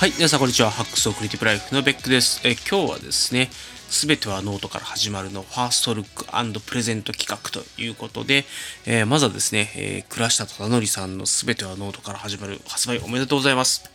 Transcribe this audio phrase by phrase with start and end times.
[0.00, 0.70] はい、皆さんこんにちは。
[0.70, 2.40] ハックス・オブ・クリエイティブライフのベックです。
[2.42, 3.50] え今日はですね、
[3.90, 6.24] すべてはノートから始まるのファーストルック
[6.62, 8.46] プレゼント企画ということで、
[8.86, 13.90] えー、まずはですね、えー、倉下忠則さんのすべてはノートから始まる発売おめでとうございます。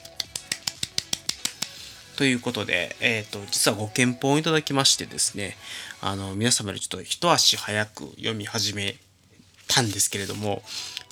[2.17, 5.57] ということで、えっ、ー、と、実はご献本いただきましてですね、
[6.01, 8.97] あの、皆様よりちょっと一足早く読み始め
[9.67, 10.61] たんですけれども、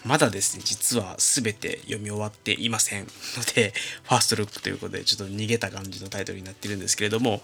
[0.06, 3.10] まだですね、実は全て読み終わっていませんの
[3.56, 7.42] で、 ファーストルックということで、ちょっと逃げた感じのタイトルになってるんですけれども、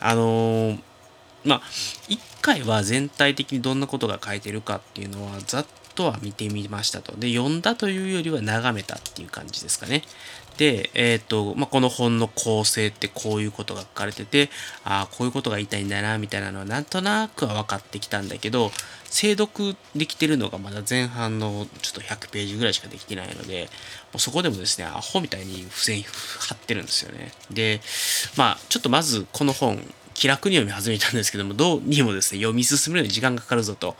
[0.00, 0.80] あのー、
[1.44, 1.62] まあ、
[2.08, 7.16] 1回は全体的にどんなことが書いてるかっていうのは、ざっとは見てみましたと。
[7.16, 10.02] で、読んだというよりは眺めたっていう感じですかね。
[10.56, 14.50] で、えっ、ー、と、まあ、この本の構成ってこういうことが書かれてて、
[14.84, 18.70] ああ、こういうことが言いたいんだな、みたいなのはなんとなくは分かってきたんだけど、
[19.04, 23.68] 精読できてるのがまだ前半のちょっと100ページぐらいしかできてないので、
[24.12, 27.32] もうそこでもですね、アホみたいに付箋貼ってるんですよね。
[27.50, 27.80] で、
[28.36, 29.80] まあ、ちょっとまずこの本、
[30.14, 33.96] 気楽に読み始めたんですけども、どうにもですね、読み進めるのに時間がかかるぞと。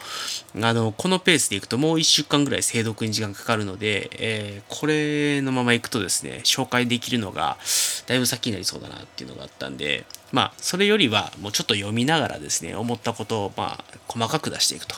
[0.60, 7.58] あの、このペースでいくともう1週間ぐらい精読に時間かかるので、えー、これのままいくとですね、紹介できるのが
[8.06, 14.96] だいぶ先になりそうだなっていうのがあったんで、まあ、それよりはもうちょっと読みながらですね、思ったことを、まあ、細かく出していくと。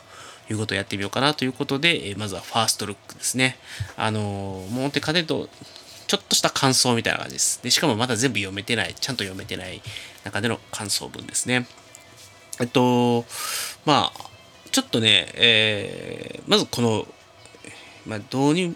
[0.49, 3.59] いうことをやってみようかなということで、えまずはファーストルックですね。
[3.97, 5.49] あのもう本当に家電と
[6.07, 7.63] ちょっとした感想みたいな感じです。
[7.63, 9.83] で、しかもまだ全部読めてない、ちゃんと読めてない
[10.25, 11.67] 中での感想文ですね。
[12.61, 13.25] えっと、
[13.85, 14.21] まあ、
[14.71, 17.07] ちょっとね、えー、まずこの
[18.07, 18.75] まあ、どうにも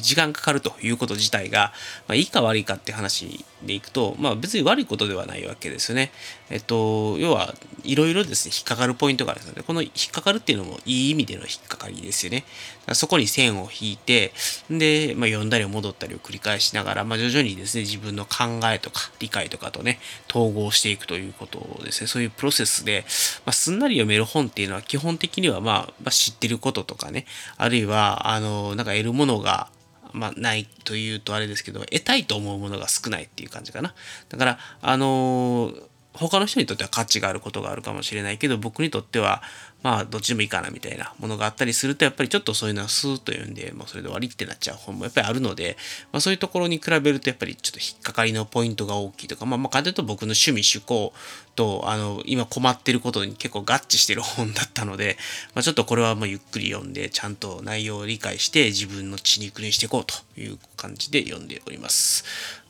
[0.00, 1.72] 時間かかるということ自体が、
[2.08, 6.12] まあ、いいか悪いかって話でいくと、まあ、別に悪いことではないわけですよね。
[6.50, 7.54] えっと、要は
[7.84, 12.44] いろいろですね、引っかかるポイントがあるので、この引っかかるっていうのもいい意味での引っかかりですよね。
[12.92, 14.32] そこに線を引いて、
[14.70, 19.98] で、まあ、読んだり戻ったりを繰り返しながら、まあ、徐々にですね、自分の考えとか理解とかとね、
[20.28, 22.06] 統合していくということですね。
[22.06, 23.04] そういうプロセスで、
[23.44, 27.26] まあ、すんなり読める本っていうのは基本的には、まあ、まあ、知ってることとかね、
[27.56, 29.68] あるいは、あの、なんか得るものが、
[30.12, 33.94] まあ、ないというとあれですけど、得たいと思うものが少ないっていう感じかな。
[34.28, 35.82] だから、あのー、
[36.14, 39.42] 他の人にとっては価値があることがあるかもしれないけど、僕にとっては、
[39.82, 45.76] まあ、どっちでもいいかなみたいなものがあったりすると、やっぱりちょっとそういうのはスーッと読んで、まあ、それで終わりってなっちゃう本もやっぱりあるので、
[46.12, 51.12] まあ、そういうところに比べると、やっぱりちょっと引っかかりのポイントが大きいとか、まあ、まあ、簡単に言うと僕の趣味趣向
[51.56, 55.16] と、あの、今困ってることに結構合致してる本だったので、
[55.54, 62.24] まあ、ちょっとこれはまあゆっくり読んで、ちゃんと内容を理解して、自分の血肉にしていこうという感じで読んでおります。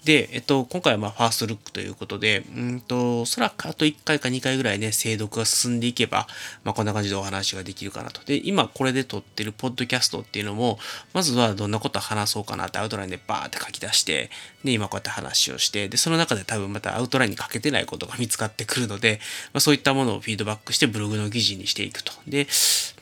[0.07, 6.29] で、えっと、今回はまあファーストルックということで、うんと、おそらくあと1回か2回ぐらいね、精読が進んでいけば、
[6.63, 8.23] まあこんな感じでお話ができるかなと。
[8.25, 10.79] で、今これで撮ってるポッドキャストっていうのも、
[11.13, 14.31] まずはどんなこと話そうかなってアウトラインでバーって書き出して、
[14.65, 19.21] で、今こうやって話をして、で、その中で多分またアウトラインに書けてないことが見つかってくるので、
[19.53, 22.13] まあそういったものをフィードバックしてブログの記事にしていくと。
[22.27, 22.47] で、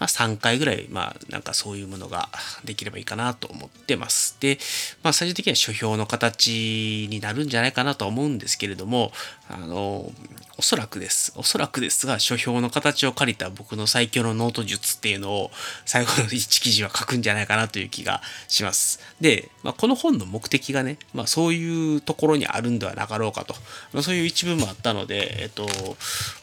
[0.01, 2.29] まあ3回ぐらい、まあなんかそういうものが
[2.65, 4.37] できればいいかなと思ってます。
[4.41, 4.59] で、
[5.03, 9.13] まあ最終的には書評の形になるんじゃないかなと思うんですけれども、
[9.49, 10.13] あの、
[10.57, 11.33] おそらくです。
[11.37, 15.51] おそらくですが、書評の形を借りた僕の最強のノート術っていうのを
[15.85, 19.01] 最後の1記事は書くんじゃないかなという気がします。
[19.21, 23.55] で、まあ、この本の目的がね、まあ、そういうところにあるんではなかろうかと、
[23.93, 25.67] まあ、そういう一文もあったので、えっと、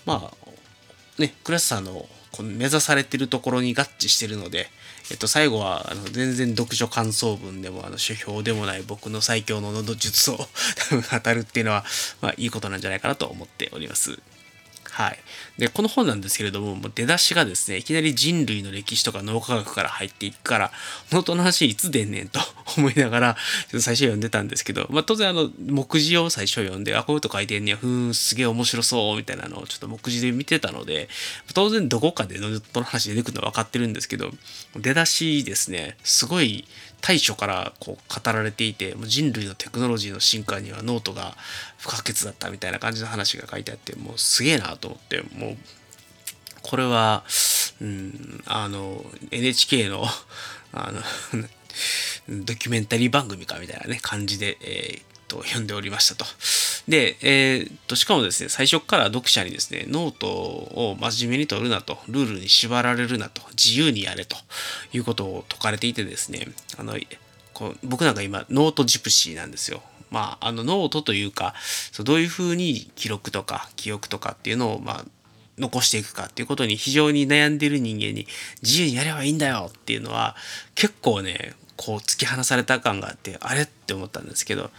[0.06, 0.41] まあ、
[1.18, 4.68] ね、クラスさんのこの目指されてるところに合致してるので、
[5.12, 10.38] えっと、最後はあの全然読書感想文でもあの書評でもない僕の最強の喉術を
[10.92, 11.84] 語るっていうのは、
[12.22, 14.20] まあ、いいことなんじゃないかなと思っております。
[14.92, 15.18] はい。
[15.58, 20.72] で、この本なんですけれども、もう出だしがですね、いきなり人類の歴史とか脳科学から入っていくから、
[21.12, 22.42] ノートの話いつ出んねんと
[22.78, 31.08] 思いながら、ちょっと最初読んでたんですけど、まあ当然あの、目次を最初読んで、あ、こういうこと書いてんねや、ふーん、すげえ面白そう、みたいなのをちょっと目次で見てたので、
[31.54, 34.32] 当然どこかでノートの話出てくるのは分かってるんですけど、
[34.76, 36.66] 出だしですね、すごい
[37.02, 41.36] 太古からこう語られていて人類のテクノロジーの進化にはノートが
[41.78, 45.58] 不可欠だったみたいな感じの話が書いてあってもうすげえなと思ってもう
[46.62, 47.24] これは、
[47.82, 50.06] うん、あの NHK の
[50.74, 51.02] あの
[52.46, 56.26] ドキュメンタリー番組かみたいなね感じで、えー、と読んでおりましたと。
[56.88, 64.36] で、えー、っと、しかもですね、最初から読者にですね、ノートを真面目に取るなと、ルールに縛られるなと、自由にやれと
[64.94, 66.48] いうことを説かれていてですね、
[66.78, 66.98] あの、
[67.54, 69.82] こう僕なんか今、ノートジプシーなんですよ。
[70.10, 71.54] まあ、あの、ノートというか、
[71.92, 75.06] そうどういうふうに記録とか記憶とかっていうのを、まあ、
[75.58, 78.26] 残していくかっていうことに非常に悩んでいる人間に
[78.64, 80.36] 自由にやればいいんだよっていうのは
[80.74, 84.72] 結構ねこう突き放された感があってあれって思ったんですけど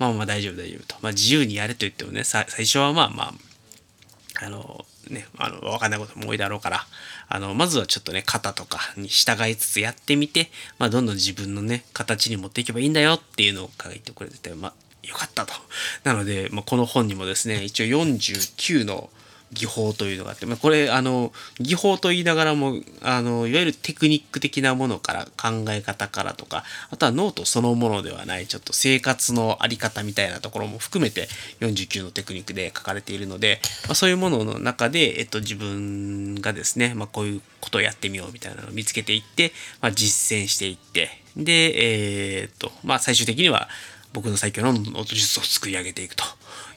[0.00, 0.96] まあまあ大丈夫大丈夫と。
[1.02, 6.86] まあ自由にやれと言ってもね、最初はまあまあ、あの、ね、あの、わかんないことも多いだろうから、
[7.28, 14.72] あの、まずはちょっとね、型とかに従いつつやってみて、まあどんどん自分のね、形に持っていけばいいんだよっていうのを書いてくれてて、まあ
[15.06, 15.52] よかったと。
[16.04, 19.10] なので、まあ、この本にもですね、一応49の
[19.52, 31.28] 技法というのがあって、まあ、これあの技法と言いながらもあのいわゆるテクニック的なものから考え方からとかあとはノートそのものではないちょっと生活の在り方みたいなところも含めて
[31.60, 43.68] 49のテクニックで書かれているので、まあ、そういうものの中で、えっと、自分がですね、まあ、こういうことをやってみようみたいなのを見つけていって、まあ、実践していってでえー、っとまあ最終的には
[44.12, 46.24] 僕の最強のノート術を作り上げていくと。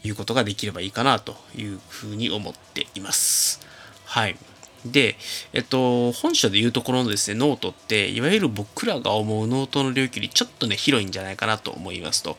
[0.03, 3.59] いうことができればいいかなというふうに思っています。
[4.05, 4.37] はい。
[4.85, 5.15] で、
[5.53, 12.37] えっと、本書でいうところのですね、ノートって、いわゆる僕らが思うノートの領域よりちょっとね、広いんじゃないかなと思いますと。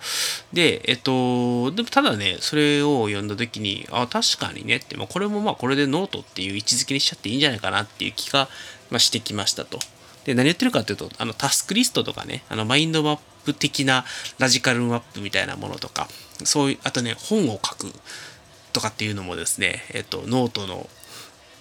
[0.53, 8.49] で、えっと、でもただね、それを読んだ時に、あ、確かにねって、まあ、これもまあ、これでノートっていう位置づけにしちゃっていいんじゃないかなっていう気が、
[8.91, 9.79] まあ、してきましたと。
[10.27, 14.05] で、何言ってるかっていうと、あの、タスクリストとかね、あの、マインドマップ的な
[14.39, 16.09] ロジカルマップみたいなものとか、
[16.45, 17.93] そういう、あとね、本を書く
[18.73, 20.89] とかっていうのもですね、えっと、ノートの、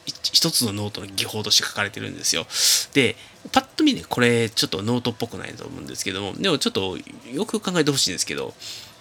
[0.05, 2.45] 一つのノートの技法として書かれてるんですよ。
[2.93, 3.15] で、
[3.51, 6.97] パッと見ね、これちょっとノートっぽくないと思うんですけども、でもちょっと
[7.31, 8.53] よく考えてほしいんですけど、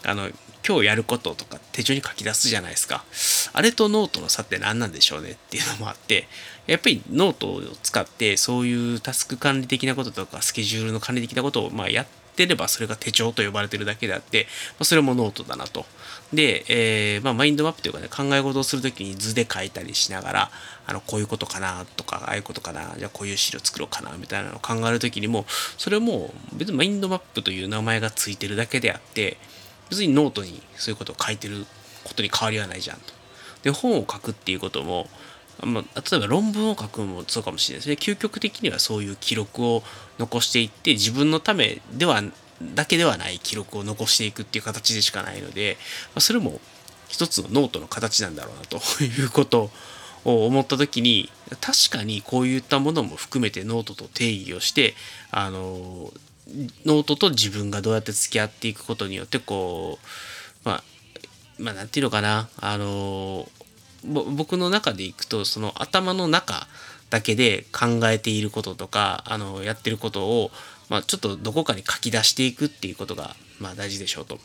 [0.05, 0.31] あの、
[0.67, 3.05] 今日やることとか手帳に書き出すじゃないですか。
[3.53, 6.29] あれとノートの差って何なんでしょうねっていうのもあって、
[6.69, 15.85] やっぱりノートを使ってそういうタスク管理的なこととかスケジュールの管理的なことをまあやってればそれが手帳と呼ばれてるだけであって、まあ、それもノートだなと。
[16.33, 20.51] で、えー、まあ、マインドマップというかね、考え事をするときに図で書いたりしながら、
[20.87, 25.45] あの、こういうことかなとか、ああいうことかな、じゃあこういう資料作ろうかな、みたいなのを考えるときにも、
[25.77, 29.37] それも別にマインドマップという名前がついてるだけであって、
[29.91, 31.67] 別にノートにそういうことを書いてる
[32.05, 33.13] ことに変わりはないじゃんと。
[33.63, 35.09] で、本を書くっていうことも、
[35.61, 38.15] まあ、例えば論文を書くのもそうかもしれないですね。
[38.15, 39.83] 究極的にはそういう記録を
[40.19, 42.23] 残していって、自分のためでは
[42.75, 45.77] だけではない記録を残していくっていう形でしかないので、
[46.15, 46.61] まあ、それも
[47.09, 49.71] 一つのノートの形なんだろうなということ
[50.25, 54.95] を思った時に確かにこういったものも含めてノートと定義をして
[55.31, 56.11] あの
[56.87, 59.99] ノートと自分がどうやって付き合っていくことによってこ
[60.65, 60.85] うまあ
[61.59, 63.49] まあ何て言うのかなあの
[64.05, 66.67] 僕の中でいくとその頭の中
[67.11, 70.51] だけで考えていることとかあのやってることを
[70.93, 74.39] まあ、ちょっとどこかに書き出していくっていうことが、まあ、大事でしょうと。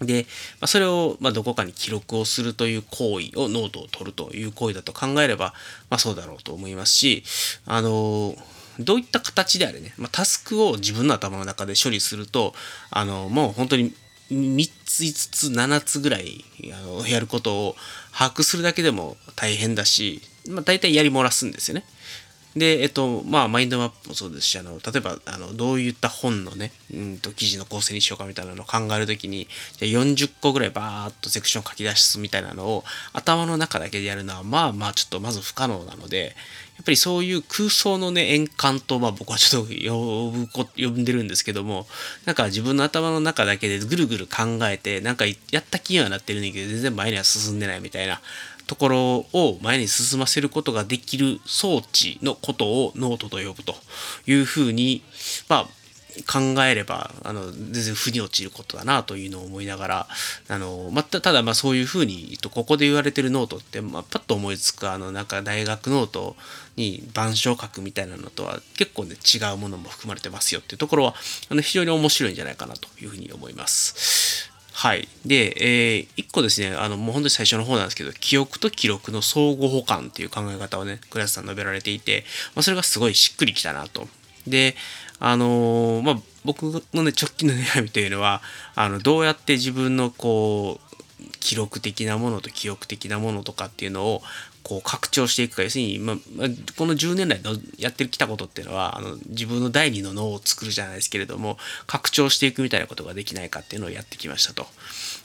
[0.00, 0.24] で、
[0.58, 5.52] まあ、それを、まどこかに記録をするという行為をノートを取るという行為だと考えれば、
[5.90, 7.24] ま、そうだろうと思いますし、
[7.66, 8.34] あの
[8.78, 12.54] どういった形であれね、ま、タスクを自分の頭の中で処理すると、
[12.90, 13.92] あのもう本当に
[14.30, 17.76] 3つ5つ7つぐらいあのやることを
[18.12, 21.84] 把握するだけでも大変だし、まあ、大体やり漏らすんですよね。
[22.56, 29.46] で、えっと、まあ、マインドマップもそうですし、あの、例えば、あの、どういった本のね、うんと、記事の構成にしようかみたいなのを考えるときに、
[29.78, 36.34] じゃ40個ぐらいバーっとセクション書き出すみたいなのを、頭の中だけでやるのは、まあまあ、ちょっとまず不可能なので、
[36.80, 41.86] やっぱりそういう空想のね、円環と、まあ僕はちょっと呼ぶこ、呼んでるんですけども、
[42.24, 48.22] なんか自分の頭の中だけでぐるぐる考えて、なんかやった気にはなってるんだけど、全然前には進んでないみたいな、
[48.70, 53.74] ところを前に進ませることができる装置のことをノートと呼ぶと
[54.28, 55.02] いうふうに、
[55.48, 55.64] まあ、
[56.32, 60.06] 考えればあの全然腑に落ちることだなというのを思いながら
[60.48, 66.36] あの、またただまあそういうふうにここで言われてるノートって、まあ、パッと思いつくあのなんか大学ノート
[66.76, 71.14] に板書を書くみたいなのとは結構ね違うものも含まれてますよっていうところは
[71.48, 74.49] あの非常に面白いんじゃないかなというふうに思います。
[74.72, 75.08] はい。
[75.26, 82.24] で、えー、1個ですね、あの、もう本当に最初の方なんですけど、記憶と記録の相互補完っていう考え方をね、倉下さん述べられていて、
[82.54, 84.08] まあ、それがすごいしっくりきたなと。
[84.46, 84.76] で、
[85.18, 86.62] あのー、まあ、僕
[86.94, 88.42] のね、直近の悩みというのは、
[88.74, 90.90] あの、どうやって自分のこう、
[91.40, 94.22] 記録的なものと記憶的なものとかっていうのを
[94.62, 96.16] こう拡張していくか要するに、まあ、
[96.76, 104.66] この10年来のやってきたことっていうのはあの自分の第二の脳を作るじゃないですけれども拡張していくみたいなことができないかっていうのをやってきましたと。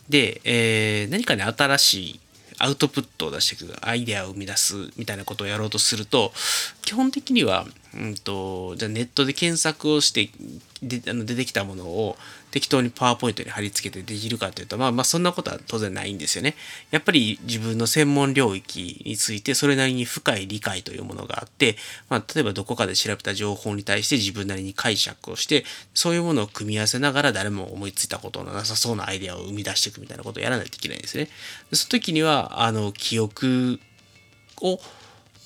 [0.09, 2.19] で、えー、何かね新しい
[2.57, 6.31] アウトプットを出していくアイデアを生み出すみたいなことをやろうとすると
[6.81, 10.29] 基本的には、うんと、じゃネットで検索をして
[10.81, 12.17] であの出てきたものを
[12.55, 16.55] 適当にパワーポイントに貼り付けてできるかというと、まあ、まあそんなことは当然ないんですよね。
[16.89, 21.75] やっぱり自分の専門領域についてそれなりに深い理解というものがあって、
[22.07, 31.27] まあ、例えばどこかで調べた情報に対して自分なりに解釈をしてそういうものを組み合わせながら誰も思いついたことのなさそうなアイデアを生み出していくみたいなことをやらないといけないんですね。
[31.73, 33.81] その時にはあの記憶
[34.61, 34.79] を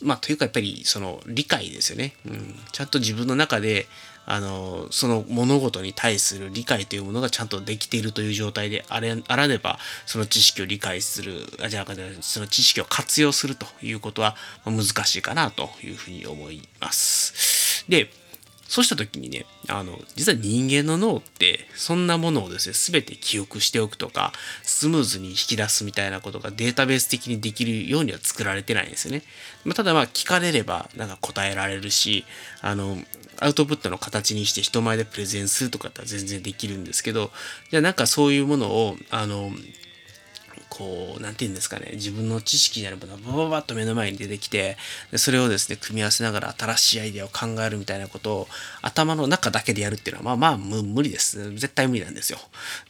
[0.01, 2.13] まあ、というかやっぱりその理解ですよね。
[2.25, 3.87] うん、ちゃんと自分の中で
[4.25, 11.85] あのその物事に対する理解というものがちゃんとできているという状態であれあらねばその知識を理解するあじゃあ
[12.21, 17.85] その知識を活用するということは難しいかなというふうに思います。
[17.89, 18.11] で
[18.69, 29.23] そうした時にね、あの、実は人間の脳って、そんなものをですね、全て記憶しておくとか、スムーズに引き出すみたいなことがデータベース的にできるようには作られてないんですよね。
[29.65, 32.25] まあ、ただまあ、聞かれれば、なんか答えられるし、
[32.61, 32.99] あの、
[33.39, 37.31] アウトプットの形にして人前でプレゼンするとかって全然できるんですけど、
[37.71, 39.51] じゃあなんかそういうものを、あの、
[40.69, 44.77] こう、なんて言うんですかね、自分の知識になるものがバババッと目の前に出てきて、
[45.11, 48.47] でそれをですね、組み合わせながら新しいアイデアを考えるみたいなことを
[48.81, 51.51] 頭の中だけでやるっていうのは、まあまあ無理です。
[51.55, 52.39] 絶対無理なんですよ。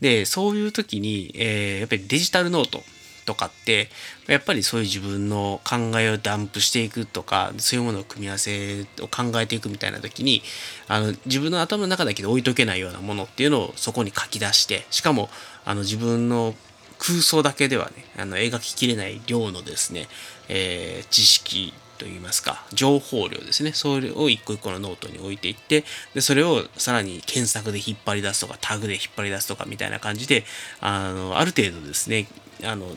[0.02, 2.84] で、そういう時に、えー、やっぱりデジタルノート
[3.30, 3.90] とかって
[4.28, 10.42] やっぱりそういう自分の考えをダンプしていくとかそういうものを組み合わせを考えていくみたいな時に
[10.88, 15.30] あの自分の頭の中だけで置いとけないようなものっていうのをそこに書き出してしかも
[15.64, 16.56] あの自分の
[17.00, 20.08] 空想だけではね、あの描ききれない量のですね、
[20.50, 23.74] えー、知識といいますか、情報量ですね。
[23.74, 30.46] それを一個一個のノートに置いていって、で、それをさらに検索で引っ張り出すとか、タグで引っ張り出すとかみたいな感じで、
[30.82, 32.28] あの、ある程度ですね、
[32.64, 32.88] あの、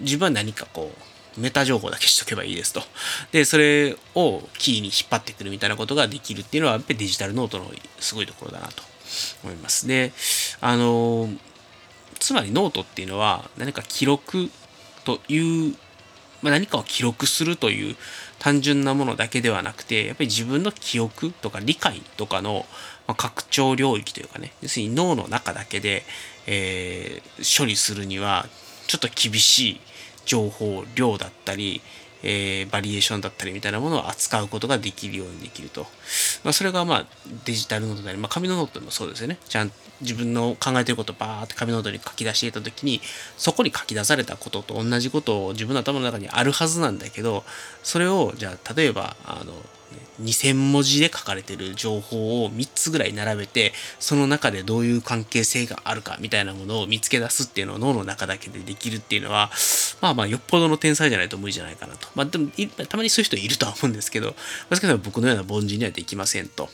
[0.00, 0.92] 自分は何かこ
[1.36, 2.82] う、メタ情報だけしとけばいいですと。
[3.30, 7.70] で、それをキーに引っ張ってくるみたいなことができるっていうのは、やっぱりデジタルノートの
[8.00, 8.82] すごいところだなと
[9.44, 9.86] 思います。
[9.86, 10.12] で、
[10.60, 11.28] あの、
[12.20, 14.50] つまりノートっていうのは何か記録
[15.04, 15.74] という、
[16.42, 17.96] まあ、何かを記録するという
[18.38, 22.66] 単純なものだけではなくてやっぱり自分の記憶とか理解とかの、
[23.16, 26.04] 拡張領域というかね要するに脳の中だけで、
[26.46, 28.46] えー、処理するには
[28.86, 29.80] ちょっと厳しい
[30.26, 31.80] 情報量だったり、
[32.22, 35.86] えー、バリエーションだったりみたいなものを扱うことができるようにできると。
[36.44, 37.06] まあ、それがまあ
[37.44, 39.38] デジタルノートであり、まあ、紙のノートもそうですよね。
[39.48, 43.00] ちゃんと自分の考えてることをバーって紙ノートに書き出していた時に
[43.36, 47.44] そこに書き出されたことと同じことを自分の頭の中にあるはずなんだけど
[47.82, 49.52] それをじゃあ例えばあの
[50.22, 59.50] 2000文字で書かれてる情報を3つぐらい並べてその中でどういう関係性があるかみたいなものを見つけ出すっていうのを脳の中だけでできるっていうのは
[60.00, 62.08] まあまあよっぽどの天才じゃないと無理じゃないかなと。
[62.14, 62.48] まあでも
[62.88, 64.34] たまにそういう人いるとは思うんですけど
[64.72, 66.68] しかし僕のような凡人にはできませんと。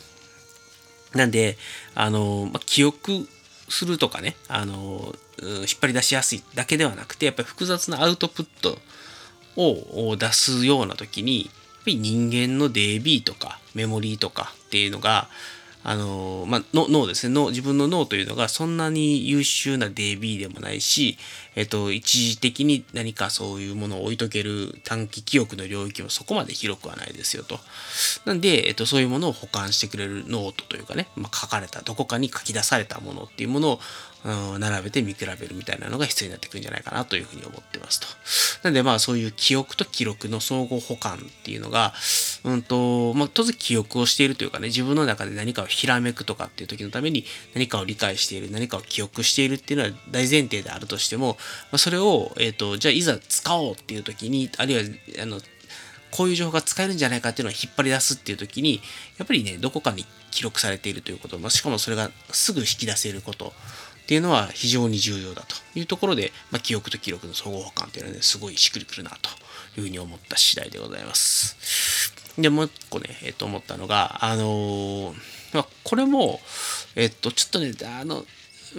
[1.15, 1.57] なんで
[1.95, 3.27] あの、まあ、記憶
[3.69, 8.79] するとかねあの引っ張り出しやすいだけではなくてやっぱり複雑なアウトプット
[9.57, 11.51] を出すような時に
[11.87, 15.29] ぱり人間の DB とかメモリーとかっていうのが
[15.89, 21.17] あのまあ、脳ですね脳自分の脳というのがそんなに優秀な DB でもないし、
[21.55, 27.61] えっと、一時的に何かそういうものを置いとける短期記憶の領域もそこまで広くはないですよと。
[28.25, 33.81] なんで、えっと、そういうものを保管してくれるノートというかね、まあ、書かれたどこかに書き出されたものっていうものを、
[34.59, 38.07] 並べて見比べるみたいなのが必要になってくるんじゃないかなというふうに思ってますと。
[38.65, 41.95] なんでまあそういう記憶と記録の相互補完っていうのが、
[42.45, 51.37] うんと、まあ当然記憶をしているというかね、自分の中で何かをひらめくとかっていう時のために何かを理解している、何かを記憶しているっていうのは大前提であるとしても、
[51.71, 54.83] まあ、それを、えっ、ー、と、じゃあいざ使おうっていう時に、あるいは、
[55.23, 55.41] あの、
[56.11, 58.81] こういう情報が使えるんじゃないかっていうのを引っ張り出すっていう時に、
[59.19, 63.53] やっぱりね、どこかに記録されているということ、まあ、しかもそれがすぐ引き出せること
[64.07, 69.31] っていうのは非常に重要だというところで、まあ、記憶と記録の相互補完っていうのはね、すごいしっくりくるなと
[69.77, 72.15] いうふうに思った次第でございます。
[72.39, 75.15] で、もう一個ね、えっ、と、思ったのが、あのー、
[75.55, 76.41] まあ、これも、
[76.95, 78.25] えっ、と、ちょっとね、あの、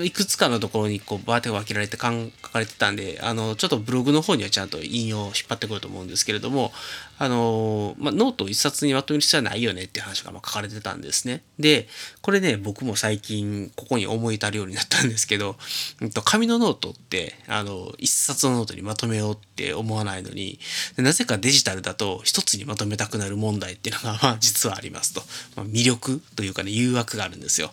[0.03, 2.07] いくつかのところにこうバーって分けられて書
[2.49, 6.71] かれてたんで、あの、ちょっとブログの方にはちゃんと引用を引っ張ってくると思うんですけれども、
[7.19, 11.41] あの、まあ、ノートを一冊にまとめる必要はないよねっていう話がま書かれてたんですね。
[11.57, 11.87] で、
[12.21, 15.57] これね、僕も最近ここに思い至るようになったんですけど、
[16.01, 20.59] うんと、紙のノートって、あの、一冊のノートにまとめようって思わないのに、
[20.97, 25.23] なぜかデジタルだと一つにまとめたくなる問題っていうのが、まあ、実はありますと。
[25.55, 27.71] まあ、魅力というかね、誘惑があるんですよ。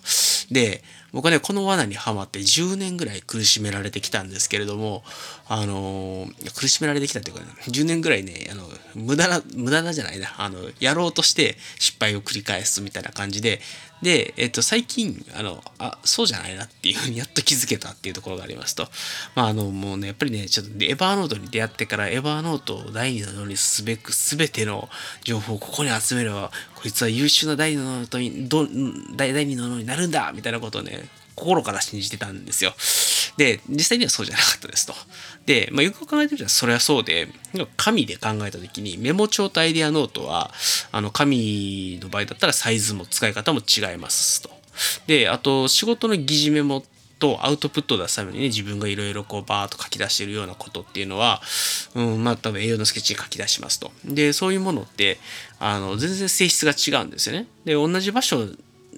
[0.50, 0.83] で、
[1.14, 5.04] 僕はね、この罠にはまって10年ぐらい苦しめられてきたんですけれども、
[5.49, 8.64] あのー、苦しめられてきたっていうか、ね、10年ぐらいね、あの、
[8.97, 13.61] 無駄な、無駄なじゃないな、あの、やろうとして失敗を繰り返すみたいな感じで、
[14.04, 18.87] で、えっと、最近、あの、あ、そうじゃないなっていうふうにやっと気づけたっていうところがありますと。
[19.34, 24.90] まあ、あの、もうね、やっぱりね、ちょっとエヴァーノートに出会ってから、エヴァーノートを第二の脳にすべく全ての
[25.23, 28.46] 情報をここに集めれば、こいつは優秀な第二の脳に、
[29.16, 32.75] 第二の脳になるんだみたいなことをね、心から信じてたんですよ。
[33.37, 34.95] で、実際にはそうじゃなかったですと。
[35.47, 37.29] で、まあ、よく考えてみたらそれはそうで、
[37.76, 40.50] 紙で考えた時にメモ帳とアイデアノートは、
[40.93, 44.50] あの、紙の場合だったらサイズも使い方も違いますと。
[45.07, 46.85] で、あと、仕事の議事メモ
[47.19, 51.41] とアウトプットを出すためにね、自分がいろいろこうバーっと書き出してるようなことっていうのは、
[51.95, 53.93] うん、まあ多分 A4のスケッチに書き出しますと。
[54.05, 55.19] で、そういうものって、
[55.59, 57.47] あの、全然性質が違うんですよね。
[57.64, 58.47] で、同じ場所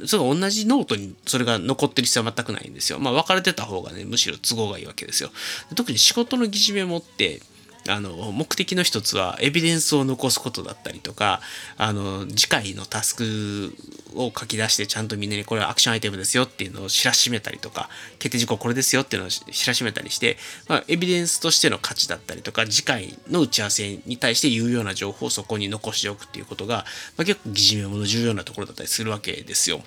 [0.05, 2.99] その同じノートにそれが残ってる必要は全くないんですよ。
[2.99, 5.31] まあ分かれてた方がね、むしろ都合がいいわけですよ。
[5.75, 7.41] 特に仕事の議事メモって、
[7.89, 11.41] あの目的の一つはエビデンスを残すことだったりとか
[11.77, 13.75] あの次回のタスク
[14.15, 17.89] を書き出してちゃんとみんなにこれはアクションアイテムですよっていうのを知らしめたりとか
[18.19, 20.37] 決定事項これですよっていうのを知らしめたりして、
[20.69, 26.85] まあ、エビデンスとしての価値だったりとか次回の打ち合わせに対して有用な情報をそこに残しておくっていうことが、
[27.17, 29.83] まあ、結構疑似メモの重要なところだったりするわけですよ。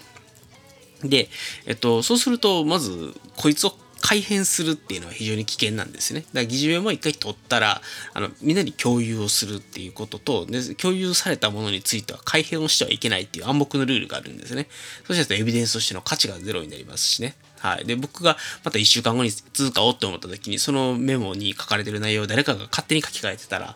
[1.04, 1.30] で、
[1.66, 6.22] えっと、そうすると、まず、こいつを改変するっていうのは非常に危険なんですね。
[6.22, 7.82] だから疑似メモを一回取ったら
[8.14, 14.68] あのみんなに共有をするっていうこととで共有されたものについては改変をしてはいけないっていう暗黙のルールがあるんですね。
[15.06, 17.36] そうしたらエビデンスとしての価値がゼロになりますしね。
[17.60, 17.86] はい。
[17.86, 23.76] で、僕がまた1週間後に続かおうって思った時にそのメモに書かれてる内容を誰かが勝手に書き換えてたら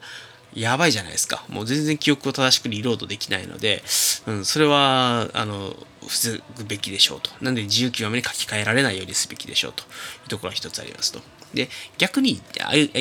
[0.55, 1.45] やばいじゃないですか。
[1.49, 3.83] もう全然記憶を正しくリロードできないので、
[4.27, 5.75] うん、それは、あの、
[6.07, 7.29] 防ぐべきでしょうと。
[7.41, 9.85] なんで自由極めに書き換えられないようにすべきでしょうとい
[10.25, 11.21] うところが一つありますと。
[11.53, 12.41] で、逆に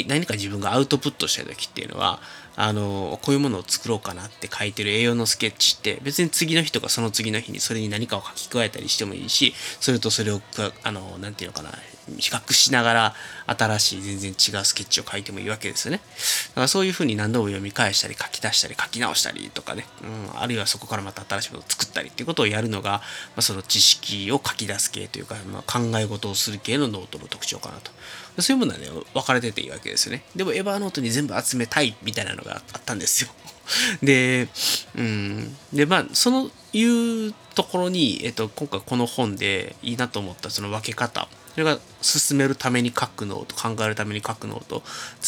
[0.07, 2.21] 何か自分がアウトプットしたい時っていうのは、
[2.55, 10.43] あの、こういうものを作ろうかなって書いてる栄養のスケッチって別に次の日とかその次の日にそれに何かを書き加えたりしてもいいし、それとそれを、
[10.83, 11.73] あの、なんていうのかな、
[12.19, 13.15] 比較しながら
[13.47, 15.99] 新しい全然違うスケッチを書いてもいいわけですよね。
[15.99, 23.01] だからそういうふうに何度も読み返したり書き出したり書き直したりとかね、うん、あるいはそこからまた新しいものを作ったりっていうことをやるのが、ま
[23.37, 27.91] あ、その知識を書き出す系というか、まあ、考え事をする系のノートの特徴かなと。
[28.41, 30.25] そういうものはね、分かれてていいわけですよね。
[30.35, 33.31] でも Evernote に全部集めたいみたいなのがあったんですよ。
[34.03, 34.49] で、
[34.97, 35.57] うん。
[35.73, 41.29] で、まあ、そのいうところに、えっと、今回この本でいいなと思ったその分け方。
[41.53, 44.83] それが進めるために書くノート、考えるために書くノート、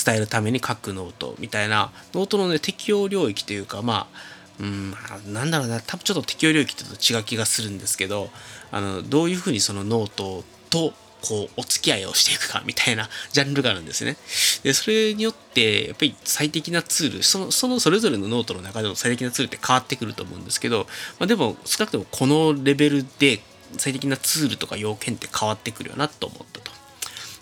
[0.04, 4.94] 伝えるために書くノートみたいな、ノートのね、適用領域というか、まあ、うん、
[5.32, 8.30] なんだろうな、多分ちょっと適用領域と違う気がするんですけど、
[8.70, 14.16] あの、どういうふうにそのノートとこうお付き合いをしていくかみたいな ジャンルがあるんですね。
[14.62, 20.86] で、それによってやっぱり最適なツール、そのそのそれぞれのノートの中での最適なツールって変わってくると思うんですけど、
[21.18, 23.40] まあ、でも少なくともこのレベルで
[23.78, 26.53] 最適なツールとか要件って変わってくるよなと思って。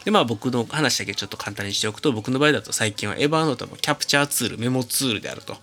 [0.05, 5.57] で、まあ僕の話だけちょっと簡単にしておくと、僕の場合だと最近は Evernote のキャプチャーツール、メモツールであると。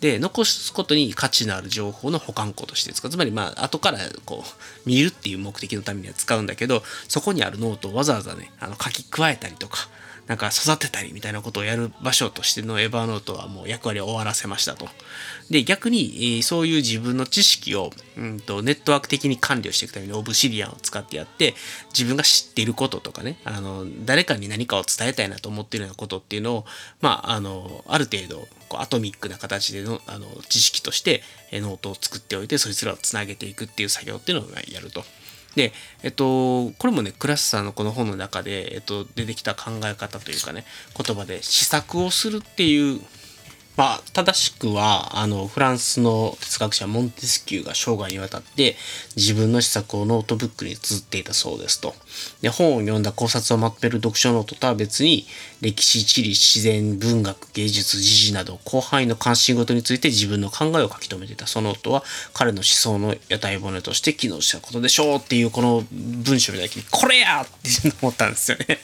[0.00, 3.10] で、残すことに価値のある情報の保管庫として使う。
[3.10, 9.88] つまり、まあ、後からこう、見るっていう目的のためには使うんだけど、そこにあるノートをわざわざね、あの書き加えたりとか、
[10.26, 14.88] なんか育てたりみたいなことをやる場所としての Evernote はもう役割を終わらせましたと。
[15.50, 21.54] で、逆に、そういう自分の知識を、うんと、ネットワーク的に管理をしていくために Obsidian を使ってやって、
[21.96, 26.66] 自分が知っていることとかね、あの、誰かに何かを伝えたいなと思っているようなことっていうのを、
[27.00, 35.04] まあ、あの、ある程度、こうアトミックな形でのあの知識としてノートを作っておいて、そいつらをつなげていくっていう作業っていうのをやると。
[35.56, 40.66] で、えっと、これもね、倉下さんのこの本の中で、えっと、出てきた考え方というかね、
[41.02, 43.00] 言葉で思索をするっていう
[43.76, 48.76] まあ、正しくは、あの、フランスの哲学者モンテスキューが生涯にわたって
[49.16, 51.94] 自分の思索をノートブックに綴っていたそうですと。
[52.40, 55.26] で、本を読んだ考察をまとめる読書ノートとは別に、
[55.60, 68.78] 歴史、地理、自然、文学、芸術、時事など、広範囲の関心事について自分の考えを書き留めていたそのノートは、彼の思想の屋台骨として機能したことでしょうっていう、この文章を見た時に、これやって思ったんですよね。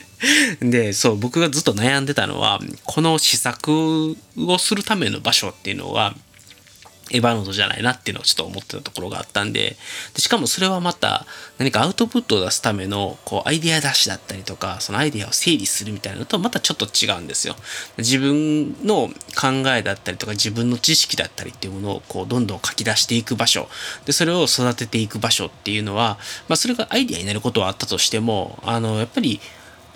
[0.61, 6.15] で、そう、僕がずっと悩んでたのは、この思索をするための場所っていうのは、
[7.11, 9.75] Evernote じゃないなっていうのをちょっと思ってたところがあったんで
[10.13, 11.25] でしかもそれはまた
[11.57, 17.55] 何かアウトプットを出すためのこうアイデア出しだったりとかそのアイデアを整理するみたいなのとまたちょっと違うんですよ。
[17.97, 23.67] 自分の考えだったりとか自分の知識だったりっていうものをこうどんどん書き出していく場所。
[24.05, 26.17] でそれを育てていく場所っていうのは、
[26.47, 29.41] まあ、それがアイデアになることはあったとしてもあのやっぱり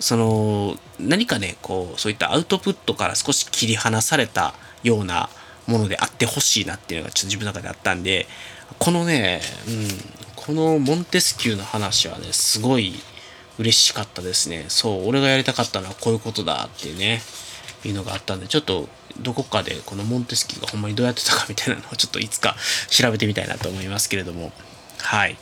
[0.00, 5.28] その何かねこうそういったアウトプットから少し切り離されたような
[5.66, 8.26] ものであってほしいなっていうのがちょっと自分の中であったんで
[8.78, 9.88] このね、うん、
[10.36, 12.94] このモンテスキューの話はねすごい
[13.58, 14.66] 嬉しかったですね。
[14.68, 17.20] そう俺がやりたかったのはこういうことだっていうね
[17.84, 18.88] いうのがあったんでちょっと
[19.20, 22.56] どこかでこのモンテスキューがほんまにどうやってたかみたいなのをちょっといつか
[22.88, 24.52] 調べてみたいなと思いますけれども。
[24.98, 25.36] はい。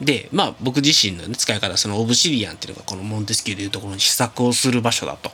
[0.00, 5.30] で、まあ僕自身の、使い方、そのオブシディアンっていうのがこのモンテスキューでいうところに試作をする場所だと。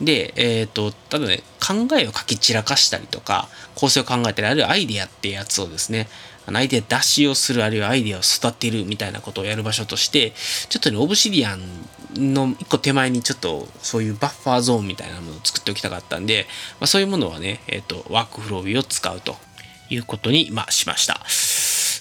[0.00, 6.08] で、えっ、ー、と、ただね、考えを書き散らかしたりとか、構成を考えたり、あるいはアイディアってやつをですね、
[6.46, 10.32] アイディア出しをする、あるいはアイディアを育てるみたいなことをやる場所として、
[10.68, 16.46] ちょっとね、オブシディアンの一個手前にちょっとそういうバッファーゾーンみたいなものを作っておきたかったんで、
[16.80, 19.36] まあ、そういうものはね、えっ、ー、と、ワークフロービーを使うと
[19.90, 21.20] いうことに、まあ、しました。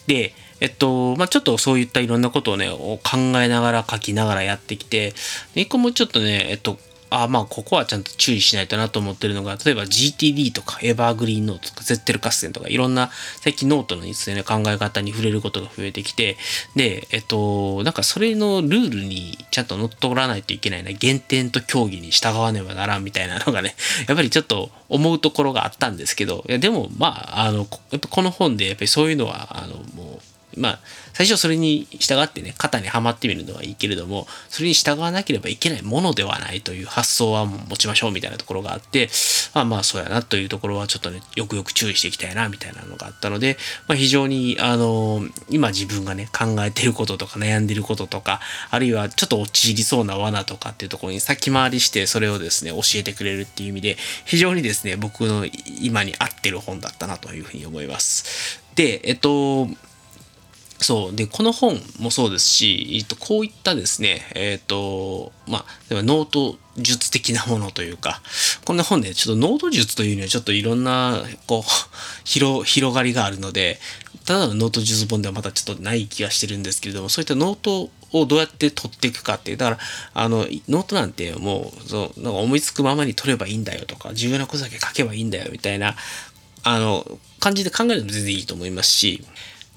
[0.08, 3.00] で、えっと、まあ、ちょっとそういったいろんなことをね、考
[3.42, 5.14] えながら書きながらやってきて、
[5.56, 6.78] で一個もちょっとね、えっと、
[7.12, 13.10] あまあ、ここはちゃんと注意しないとなと思ってるのが、例えば GTD とか Evergreen ノートとか Zettelkasten とかいろんな
[13.42, 16.38] 最近ノートのですね、考え方に触れることが増えてきて、
[16.76, 23.76] で、えっと、なんかそれのルールにちゃんと乗っ取らないといけないな、原典と教義に従わねばならんみたいなのがね、
[24.08, 30.80] やっぱりちょっと思うところがあったんですけど、いやでもまあ、あの、やっぱこの本でやっぱりそういうのは、あの、もう、まあ、
[31.14, 39.10] 最初それに従ってね、肩にはまってみるのはいいけれども、それに従わなければいけないものではないという発想は持ちましょうみたいなところがあって、
[39.54, 43.58] まあまあそうやなというところはちょっとね、よくよく注意していきたいなみたいなのがあったので、
[43.88, 48.40] まあ非常に、あの、今自分がね、考えてることとか悩んでることとか、
[48.72, 55.46] あるいはちょっと陥りそうな罠とかっていうところに先回りしてそれをですね、教えてくれるっていう意味で、非常にですね、僕の
[55.82, 58.62] 今に合ってる本だったなというふうに思います。
[58.76, 59.68] で、えっと、
[60.82, 61.16] そう。
[61.16, 68.22] で、この本もそうですし、こういったですね、えっ、と、まあ、ノート術的なものというか、
[68.66, 71.72] こんな本で、ちょっとノート術というにはちょっといろんな、こう、
[72.24, 73.80] 広、広がりがあるので、
[74.26, 79.80] ただのノート術本ではまたちょっとない気がしてるんですけれども、そういったノートをどうやって取っていくかっていう、だから、
[80.14, 85.96] あの、ノートなんてもう、そう、なんか思いつくままに取ればいいんだよとか、重要なことだけ書けばいいんだよみたいな、
[86.64, 89.24] あの、感じで考えるのも全然いいと思いますし、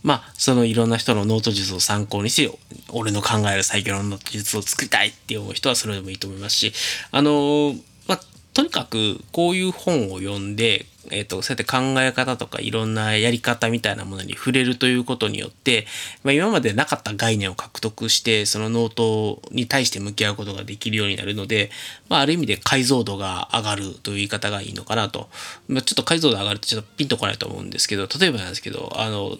[0.02, 2.58] まあ、そのいろんな人のノート術を参考にして、
[2.90, 6.72] 俺の考える最強のノート術を作りたいって思う人はそれでもいいと思いますし、
[7.10, 7.74] あの
[8.08, 8.20] まあ、
[8.52, 15.86] とにかくこういう本を読んで、えっ、ー、と、そうやって考え方とかいろんなやり方みたいなものに触れるということによって、
[16.22, 21.70] まあ、今までなかった概念を獲得して、そのノートに対して向き合うことができるようになるので、
[22.08, 25.28] まあ、ある意味で解像度が上がるという言い方がいいのかなと。
[25.68, 29.38] まあ、ちょっと解像度上がるとちょっとピンとこないと思うんですけど、例えばなんですけど、あの、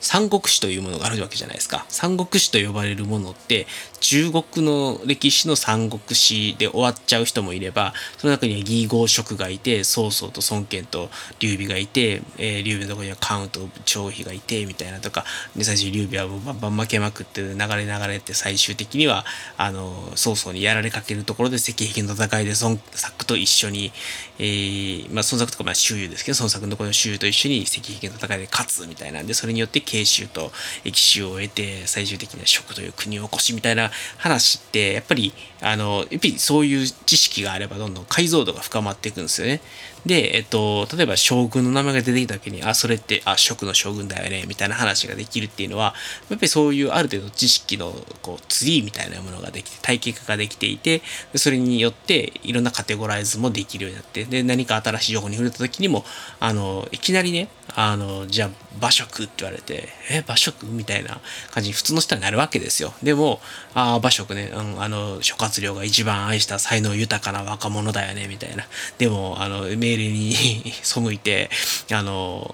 [0.00, 1.84] 三国志というものがあるわけじゃないですか。
[1.88, 3.66] 三国志と呼ばれるものって
[4.00, 15.24] 中国の歴史の三国志で終わっちゃう人もいればその中には義合職がいて曹操と孫権と劉備がいて、えー、劉備のところには関羽と張飛がいてみたいなとか
[15.56, 19.24] で最初劉備はバンバン負けまくって流れ流れって最終的には
[19.56, 23.92] あの曹操にやられかけるところで石壁の戦いで孫作と一緒に、
[24.38, 30.52] えー、まあ孫作とかまあ周遊ですけど孫作のこの周遊と一緒に石壁の戦いで勝つみたいなんでそれによって慶州と
[30.84, 39.60] 益州を得て最終的には蜀という国を起こしみたいな話ってやっぱりあのやっぱりそういう知識があればどんどん解像度が深まっていくんですよね。
[40.06, 45.94] で、えっと、例えば将軍の名前が出てきた時に、あ、それって、あ、食の将軍だよね、みたいな話ができるっていうのは、
[46.30, 51.02] やっぱりそういうある程度知識のこうツリーみたいなものができて、体系化ができていて、
[51.34, 56.04] それによっていろんなカテゴライズもできるようになって、で、何か新しい情報に触れた時にも、
[56.40, 57.48] あの、いきなりね、
[57.80, 61.20] あの、じゃあ、馬食って言われて、え、馬食みたいな
[61.52, 62.92] 感じに普通の人になるわけですよ。
[63.04, 63.40] でも、
[63.72, 68.66] ああ、馬食ね、うん、あの、諸葛亮が一番愛した才能豊かな若者だよね、みたいな。
[68.98, 70.34] でも、あの、命令に
[70.82, 71.50] 背いて、
[71.92, 72.52] あの、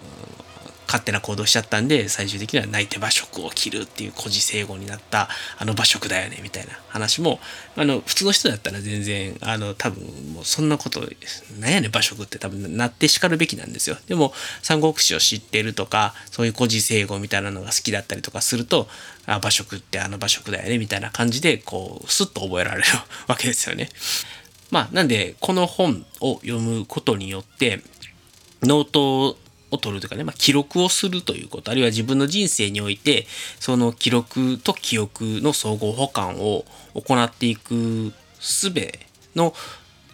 [0.87, 7.41] 勝手な行動しちゃったんで最終的には泣いて馬食を切るっていう孤児生語になったあの馬食だよねみたいな話も
[7.77, 11.01] あの普通の人だったら全然あの多分もうそんなこと
[11.59, 18.89] なんやねん馬食って多分なって叱るべきなんですよでも三国志を知ってるとかそういう孤児生語みたいなのが好きだったりとかすると
[19.27, 22.85] あ馬食ってあの馬食だよねみたいな感じでこうスッと覚えられる
[23.27, 23.89] わけですよね。
[24.71, 27.81] まあなんでこの本を読むことによって
[28.63, 29.39] ノート
[29.75, 33.27] を取るというかね、まあ、記録をするということ、あるいは自分の人生において、
[33.61, 38.73] その記録と記憶の総合保管を行っていく術
[39.35, 39.55] の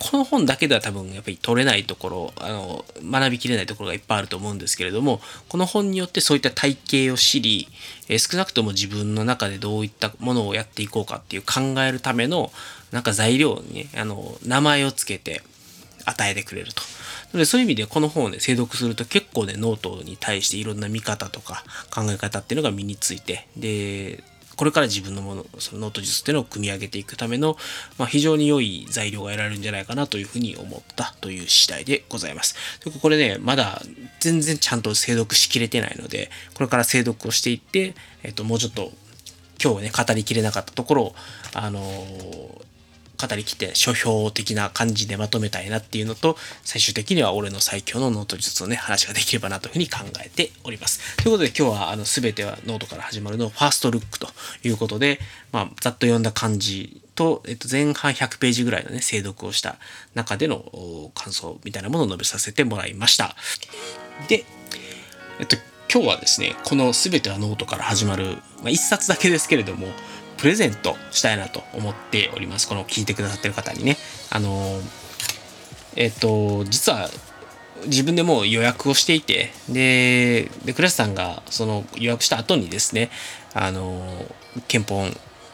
[0.00, 5.20] この本だけでは多分やっぱり取れないところあの学びきれないところがいっぱいあると思うんですけれども
[5.50, 7.68] この本によってそういった体系を知り、
[8.08, 12.50] え少なくとも自分の中でどういったものをやっていこうかっていう考えるための
[12.92, 15.42] なんか材料にねあの名前をつけて
[16.06, 16.82] 与えてくれると。
[17.32, 21.64] でそういう意味でこの本をね、精読すると結構ね、ノートに対していろんな見方とか
[21.94, 24.24] 考え方っていうのが身について、で、
[24.56, 27.56] これから自分のもの、そのノート術っていうのを組み上げていくための、
[27.96, 32.56] まあ、非常に良い材料が得られるんじゃないかなというふうに思ったという次第でございます。
[32.84, 33.80] でこれね、まだ
[34.18, 38.92] 全然ちゃんと精読しきれてないので、これから精読をしていって、えっと、もうちょっと
[39.62, 41.14] 今日はね、語りきれなかったところを、
[41.54, 42.69] あのー
[43.26, 51.16] 語りきって書評的な感じでまとめたいなっていうのと、最終的には俺の最強のノート術のね、話ができればなというふうに考えております。
[51.16, 54.28] ということで今日はあの全てはノートから始まるのファーストルックと
[54.62, 55.20] いうことで、
[55.52, 59.76] まあ、ざっと読んだ感じと、えっと、前半100ページぐらいのね、精読をした
[60.14, 63.36] 中での感想みたいなものを述べさせてもらいました。
[64.28, 64.44] で、
[65.38, 65.56] えっと、
[65.92, 69.88] 今日はですね、この全てはノートから始まる、まあ、一冊だけですけれども、
[70.40, 72.66] プレゼントしたいなと思っております。
[72.66, 73.98] この聞いてくださってる方にね。
[74.30, 74.80] あの、
[75.96, 77.10] えっと、実は
[77.86, 83.10] 自分でもう予約をしていて、で、で倉下さんがその予約した後にですね、
[83.52, 84.02] あの、
[84.66, 85.04] 献本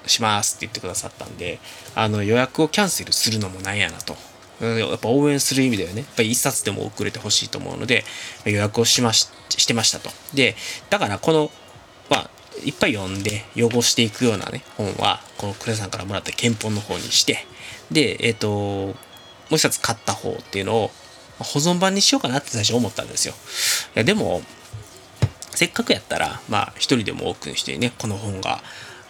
[0.06, 1.58] しますって言ってくださったんで、
[1.94, 4.16] あの予約をキャンセルするのもなんやなと。
[4.60, 8.04] やっぱ応援する意味ではね、やっぱり一冊でも遅れてほしいと思うので、
[8.44, 10.10] 予約をしまし、してましたと。
[10.32, 10.56] で、
[10.88, 11.50] だからこの、
[12.08, 12.30] まあ、
[12.64, 17.46] いっぱい読んで汚していくようなね、本は、このクレさんからもらった憲法の方にして、
[17.90, 18.94] で、えっ、ー、と、も
[19.52, 20.90] う一冊買った方っていうのを、
[21.38, 23.34] 保存版にしようかなって最初思ったんですよ。
[23.94, 24.42] いやでも、
[25.50, 28.62] せっかくやったら、まあ、一人でも多くの人にね、この本が、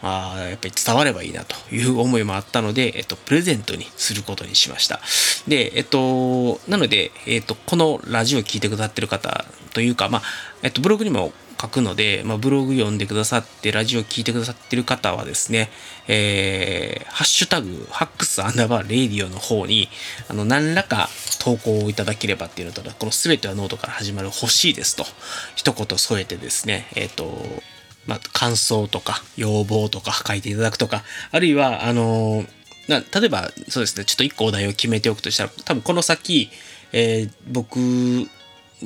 [0.03, 5.01] あやっぱり伝わればいいなという思いもあったので、えっと、プレゼントにすることにしました。
[5.49, 10.23] で、えっと、なので、えっと、このラジオを聴いてくださってる方というか、まあ、
[10.63, 15.71] えっと、ブログにも書くので、まあ、ブログ読んでくださって、ラジオ聞いてくださってる方はですね、
[16.09, 19.89] えー、ハッシュタグ、ハックスアンダーバーレディオの方に、
[20.29, 21.09] あの、何らか
[21.41, 25.05] 投稿をいただければっていうのと、このすべてはノートから始まる欲しいですと、
[25.55, 27.39] 一言添えてですね、えっ、ー、と、
[28.07, 32.45] まあ、感想とか、要望とか書いていただくとか、あるいは、あの
[32.89, 36.51] な例えば、そうですね、ちょっと一個お題を決めておくとしたら、多分この先、
[36.93, 37.79] えー、僕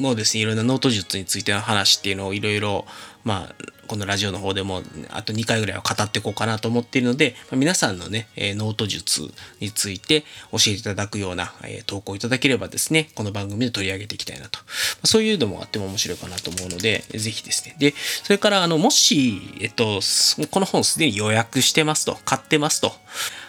[0.01, 2.87] もですね、いろんなノート術についての話っていうのをいろいろ、
[3.23, 3.55] まあ、
[3.87, 9.23] このラジオの方でもあと2回ぐらいは語っていこうかなと思っているので、ま皆さんのね、えノート術
[9.59, 14.61] について教えていただくようなえ投稿いただければですね、この番組で取り上げていきたいなと。
[15.05, 17.75] そういうのもあっても面白いかなと思うので、ぜひですね。
[17.79, 20.01] で、それから、あの、もし、えっと、
[20.51, 22.93] この本すでに予約してますと、買ってますと、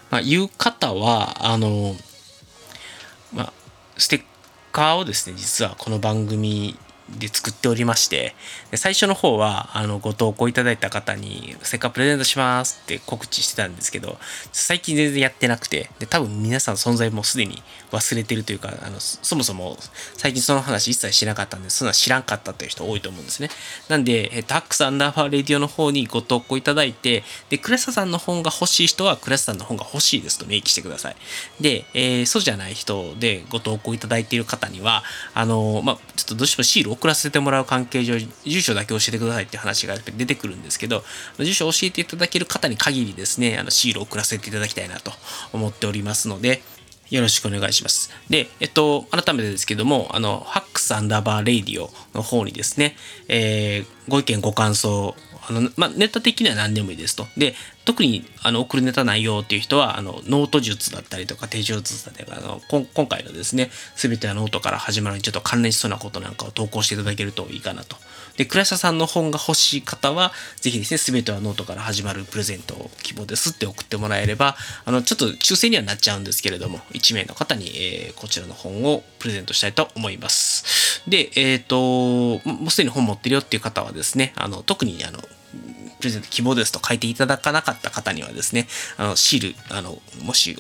[0.10, 1.96] まあ、いう方は、あの、
[3.32, 3.54] まあ、
[3.98, 4.24] ステッ
[4.72, 6.78] カーをですね、実はこの番組
[7.20, 8.36] で作っておりまして、
[8.76, 14.18] 最初の方は、あの、ご投稿いただいた方に、せっかくプレゼントしますって告知してたんですけど、
[14.52, 19.78] 最近全然やってなくて、で、多分皆さん存在もすでに忘れてるというか、あの、そもそも
[20.18, 23.50] 最近その話一切しなかったんで、そんな知らんかったっていう人多いと思うんですね。
[23.90, 31.16] なんで、えっと、ハックスアンダーバーレディオの方にご投稿いただいて、で、倉下さんの本が欲しい人は、倉下さんの本が欲しいですと明記してください。
[31.60, 41.04] で、えー、そうじゃない人でご投稿いただいている方には、あの、まあ、ちょっとどうしてもシール送送らせてもらう関係上、住所だけ教えてくださいっていう話が出てくるんですけど、
[41.40, 45.12] 住所を教えていただける方に限りですね、あのシールを送らせていただきたいなと
[45.52, 46.62] 思っておりますので、
[47.10, 48.12] よろしくお願いします。
[48.30, 52.96] で、えっと、改めてですけども、あの、ハックスアンダーバーレイディオの方にですね、
[53.28, 55.16] えー、ご意見ご感想、
[55.48, 57.28] あの、まあ、ネタ的には何でもいいですと。
[57.38, 67.96] で、特にあの送るネタないよっていう人はあのノート術だったりとか手帳術だったりとかあの今回のですね全てはノートから始まるにちょっと関連しそうなことなんかを投稿していただけるといいかなと。
[68.42, 81.04] で、倉下さんの本が欲しい方は、ぜひですね、全てはノートから始まるプレゼントを希望ですって送ってもらえれば、あの、ちょっと抽選にはなっちゃうんですけれども、1名の方に、えー、こちらの本をプレゼントしたいと思います。
[81.08, 81.64] で、えっ、ー、
[82.42, 85.20] と、もうすでに本持ってるよっていう方はですね、あの、特にあの、
[86.00, 90.58] プレゼント希望ですと書いていただかなかった方にはですね、あの、シール、あの、もし、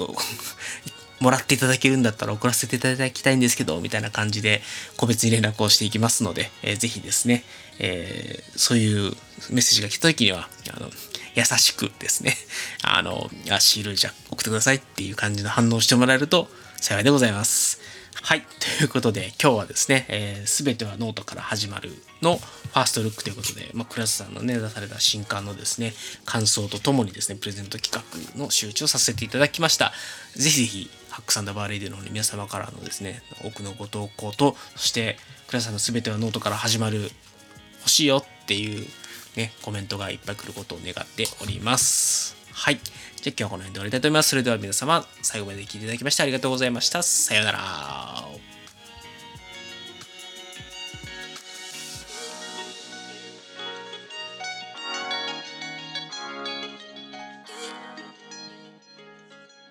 [1.21, 4.62] もらっていただけるんだったら送らせていただきたいんですけど、みたいな感じで
[4.97, 7.43] 個別に連絡をしていきますので、えー、ぜひですね、
[7.79, 9.12] えー、そういう
[9.51, 10.89] メッセージが来た時には、あの、
[11.36, 12.36] 優しくですね、
[12.81, 16.49] あの、あシールじゃ送ってくださいっていう感じの反応してもらえると
[16.81, 17.79] 幸いでございます。
[18.23, 18.41] はい。
[18.77, 25.93] ということで、今日はですね、す、え、すべてはノートから始まるのファーストルックということで、まあ、倉下さんのね、出された新刊のですね、
[26.25, 28.03] 感想とともにですね、プレゼント企
[28.36, 29.91] 画の周知をさせていただきました。
[30.36, 37.12] ぜひぜひ、ハックスアンダーバーレディオの方に皆様からのですね、多くのご投稿と、そして、クラスさんの全てはノートから始まる、
[37.80, 38.88] 欲しいよっていう
[39.36, 42.36] ね、コメントがいっぱい来ることを願っております。
[42.52, 42.80] はい。
[43.21, 44.30] じゃあ今日はこの辺で終わりたいと思います。
[44.30, 47.04] それでは皆様、最後まで聞いていただきましてありがとうございました。
[47.04, 48.50] さようなら。